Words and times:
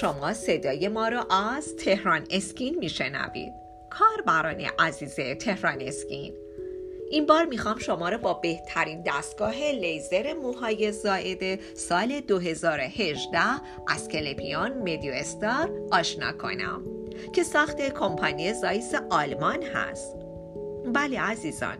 شما 0.00 0.34
صدای 0.34 0.88
ما 0.88 1.08
رو 1.08 1.32
از 1.32 1.76
تهران 1.76 2.26
اسکین 2.30 2.78
میشنوید. 2.78 3.52
کاربران 3.90 4.60
عزیز 4.78 5.14
تهران 5.14 5.80
اسکین. 5.80 6.34
این 7.10 7.26
بار 7.26 7.44
می‌خوام 7.44 7.78
شما 7.78 8.08
رو 8.08 8.18
با 8.18 8.34
بهترین 8.34 9.02
دستگاه 9.06 9.54
لیزر 9.56 10.34
موهای 10.34 10.92
زائد 10.92 11.60
سال 11.74 12.20
2018 12.20 13.38
از 13.88 14.08
کلپیان 14.08 14.78
مدیو 14.78 15.12
استار 15.14 15.70
آشنا 15.92 16.32
کنم 16.32 16.82
که 17.32 17.42
ساخت 17.42 17.80
کمپانی 17.80 18.54
زایس 18.54 18.94
آلمان 19.10 19.62
هست. 19.62 20.25
بله 20.92 21.20
عزیزان. 21.20 21.76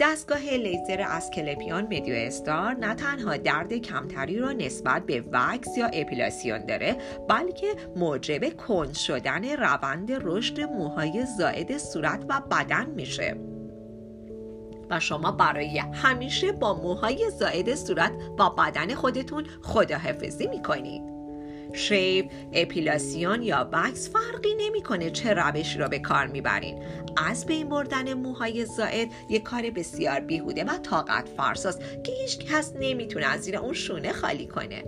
دستگاه 0.00 0.40
لیزر 0.40 1.04
از 1.08 1.30
کلپیان 1.30 1.84
مدیو 1.84 2.14
استار 2.14 2.74
نه 2.74 2.94
تنها 2.94 3.36
درد 3.36 3.72
کمتری 3.72 4.38
را 4.38 4.52
نسبت 4.52 5.06
به 5.06 5.24
وکس 5.32 5.78
یا 5.78 5.86
اپیلاسیون 5.86 6.66
داره 6.66 6.96
بلکه 7.28 7.66
موجب 7.96 8.56
کند 8.56 8.94
شدن 8.94 9.44
روند 9.56 10.12
رشد 10.12 10.60
موهای 10.60 11.26
زائد 11.38 11.78
صورت 11.78 12.24
و 12.28 12.40
بدن 12.50 12.86
میشه. 12.90 13.36
و 14.90 15.00
شما 15.00 15.32
برای 15.32 15.78
همیشه 15.78 16.52
با 16.52 16.74
موهای 16.74 17.30
زائد 17.30 17.74
صورت 17.74 18.12
و 18.38 18.50
بدن 18.50 18.94
خودتون 18.94 19.44
خداحافظی 19.62 20.46
می‌کنید. 20.46 21.17
شیب، 21.72 22.30
اپیلاسیون 22.52 23.42
یا 23.42 23.68
وکس 23.72 24.10
فرقی 24.10 24.54
نمی‌کنه 24.58 25.10
چه 25.10 25.34
روشی 25.34 25.78
را 25.78 25.88
به 25.88 25.98
کار 25.98 26.26
می‌برین. 26.26 26.82
از 27.26 27.46
بین 27.46 27.68
بردن 27.68 28.14
موهای 28.14 28.64
زائد 28.64 29.08
یک 29.28 29.42
کار 29.42 29.70
بسیار 29.70 30.20
بیهوده 30.20 30.64
و 30.64 30.78
طاقت 30.78 31.28
فرساست 31.36 31.80
که 32.04 32.12
هیچ 32.12 32.38
کس 32.38 32.72
نمی‌تونه 32.80 33.26
از 33.26 33.40
زیر 33.40 33.56
اون 33.56 33.72
شونه 33.72 34.12
خالی 34.12 34.46
کنه. 34.46 34.84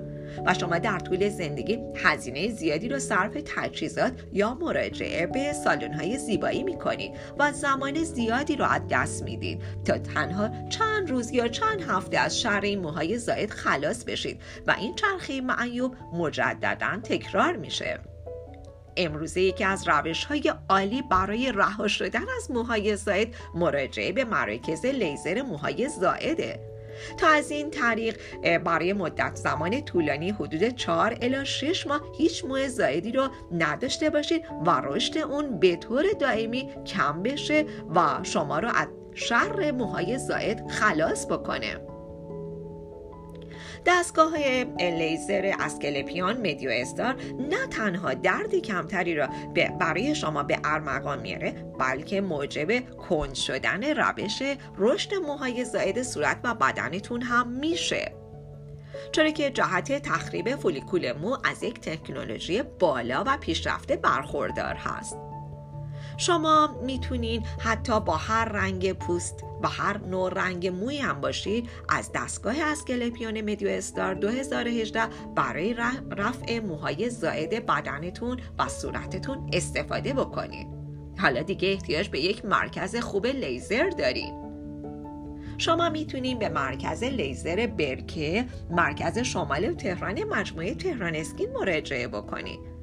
و 0.47 0.55
شما 0.55 0.79
در 0.79 0.99
طول 0.99 1.29
زندگی 1.29 1.79
هزینه 1.97 2.49
زیادی 2.49 2.89
رو 2.89 2.99
صرف 2.99 3.37
تجهیزات 3.57 4.13
یا 4.33 4.55
مراجعه 4.55 5.27
به 5.27 5.53
سالن 5.53 5.93
های 5.93 6.19
زیبایی 6.19 6.63
می‌کنید 6.63 7.13
و 7.39 7.53
زمان 7.53 8.05
زیادی 8.05 8.57
رو 8.57 8.65
از 8.65 8.83
دست 8.91 9.23
می‌دید 9.23 9.63
تا 9.85 9.99
تنها 9.99 10.69
چند 10.69 11.11
روز 11.11 11.31
یا 11.31 11.49
چند 11.49 11.83
هفته 11.83 12.19
از 12.19 12.41
شر 12.41 12.61
این 12.61 12.81
موهای 12.81 13.19
زائد 13.19 13.51
خلاص 13.51 14.05
بشید 14.05 14.41
و 14.67 14.75
این 14.79 14.95
چرخه 14.95 15.41
معیوب 15.41 15.97
مجددا 16.13 17.01
تکرار 17.03 17.57
میشه. 17.57 18.01
امروزه 18.97 19.41
یکی 19.41 19.65
از 19.65 19.89
روش 19.89 20.25
های 20.25 20.53
عالی 20.69 21.03
برای 21.03 21.53
رها 21.53 21.89
شدن 21.89 22.25
از 22.37 22.51
موهای 22.51 22.97
زائد 22.97 23.29
مراجعه 23.55 24.13
به 24.13 24.25
مراکز 24.25 24.87
لیزر 24.87 25.43
موهای 25.43 25.89
زائده. 25.89 26.70
تا 27.17 27.29
از 27.29 27.51
این 27.51 27.71
طریق 27.71 28.19
برای 28.59 28.93
مدت 28.93 29.37
زمان 29.37 29.85
طولانی 29.85 30.31
حدود 30.31 30.69
4 30.69 31.19
الی 31.23 31.45
6 31.45 31.87
ماه 31.87 32.01
هیچ 32.19 32.45
موه 32.45 32.69
زائدی 32.69 33.13
رو 33.13 33.29
نداشته 33.53 34.11
باشید 34.11 34.45
و 34.67 34.81
رشد 34.85 35.19
اون 35.19 35.61
به 35.61 35.77
طور 35.77 36.05
دائمی 36.21 36.69
کم 36.87 37.23
بشه 37.23 37.65
و 37.95 38.21
شما 38.23 38.59
رو 38.59 38.69
از 38.69 38.89
شر 39.15 39.71
موهای 39.71 40.19
زائد 40.19 40.71
خلاص 40.71 41.27
بکنه. 41.27 41.90
دستگاه 43.87 44.39
لیزر 44.79 45.55
اسکلپیان 45.61 46.37
مدیو 46.37 46.71
استار 46.71 47.17
نه 47.51 47.67
تنها 47.67 48.15
درد 48.15 48.55
کمتری 48.55 49.15
را 49.15 49.29
برای 49.81 50.15
شما 50.15 50.43
به 50.43 50.59
ارمغان 50.65 51.21
میاره 51.21 51.53
بلکه 51.79 52.21
موجب 52.21 52.97
کند 52.97 53.35
شدن 53.35 53.85
روش 53.85 54.43
رشد 54.79 55.15
موهای 55.15 55.65
زائد 55.65 56.03
صورت 56.03 56.41
و 56.45 56.55
بدنتون 56.55 57.23
هم 57.23 57.49
میشه. 57.49 58.13
چرا 59.13 59.31
که 59.31 59.51
جهت 59.51 60.03
تخریب 60.03 60.57
فولیکول 60.57 61.13
مو 61.13 61.37
از 61.45 61.63
یک 61.63 61.81
تکنولوژی 61.81 62.63
بالا 62.63 63.25
و 63.27 63.37
پیشرفته 63.37 63.97
برخوردار 63.97 64.75
هست. 64.75 65.30
شما 66.17 66.81
می‌تونین 66.87 67.47
حتی 67.59 68.01
با 68.01 68.17
هر 68.17 68.45
رنگ 68.45 68.93
پوست 68.93 69.45
و 69.63 69.69
هر 69.69 69.99
نوع 69.99 70.31
رنگ 70.35 70.67
موی 70.67 70.99
هم 70.99 71.21
باشید 71.21 71.69
از 71.89 72.11
دستگاه 72.15 72.55
اسکلپیون 72.61 73.41
مدیو 73.41 73.69
استار 73.69 74.15
2018 74.15 75.03
برای 75.35 75.75
رفع 76.11 76.61
موهای 76.61 77.11
زائد 77.11 77.67
بدنتون 77.67 78.41
و 78.59 78.69
صورتتون 78.69 79.51
استفاده 79.53 80.13
بکنید. 80.13 80.67
حالا 81.19 81.43
دیگه 81.43 81.69
احتیاج 81.69 82.09
به 82.09 82.21
یک 82.21 82.45
مرکز 82.45 82.97
خوب 82.97 83.27
لیزر 83.27 83.91
دارید. 83.91 84.41
شما 85.59 85.89
می‌تونید 85.89 86.39
به 86.39 86.49
مرکز 86.49 87.03
لیزر 87.03 87.67
برکه 87.67 88.45
مرکز 88.71 89.19
شمال 89.19 89.75
تهران 89.75 90.25
مجموعه 90.25 90.75
تهران 90.75 91.15
اسکین 91.15 91.53
مراجعه 91.53 92.09
بکنید. 92.09 92.80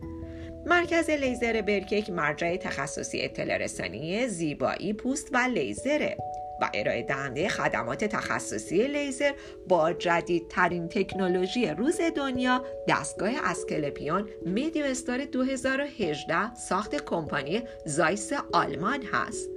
مرکز 0.70 1.10
لیزر 1.10 1.62
برکه 1.62 2.10
مرجع 2.10 2.58
تخصصی 2.58 3.22
اطلاع 3.22 3.58
رسانی 3.58 4.28
زیبایی 4.28 4.94
پوست 4.94 5.30
و 5.34 5.38
لیزره 5.38 6.18
و 6.62 6.70
ارائه 6.74 7.04
دهنده 7.04 7.50
خدمات 7.50 8.04
تخصصی 8.04 8.88
لیزر 8.88 9.32
با 9.68 9.94
جدیدترین 9.94 10.90
تکنولوژی 10.90 11.68
روز 11.68 12.02
دنیا 12.16 12.66
دستگاه 12.88 13.32
اسکلپیون 13.44 14.30
میدیو 14.46 14.86
استار 14.86 15.26
2018 15.26 16.56
ساخت 16.56 16.96
کمپانی 16.96 17.62
زایس 17.86 18.34
آلمان 18.54 19.04
هست. 19.04 19.50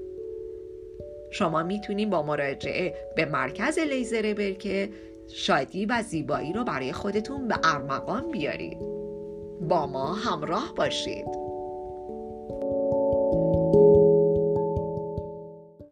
شما 1.31 1.63
می‌تونید 1.63 2.11
با 2.11 2.23
مراجعه 2.23 2.95
به 3.17 3.25
مرکز 3.25 3.79
لیزر 3.79 4.35
برکه 4.35 4.89
شادی 5.29 5.87
و 5.87 6.03
زیبایی 6.03 6.53
رو 6.53 6.65
برای 6.65 6.93
خودتون 6.93 7.49
به 7.49 7.55
ارمغان 7.65 8.31
بیارید. 8.31 9.00
با 9.61 9.87
ما 9.87 10.15
همراه 10.15 10.75
باشید. 10.77 11.50